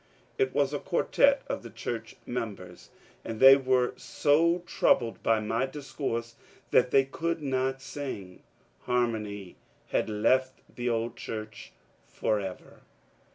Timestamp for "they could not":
6.89-7.83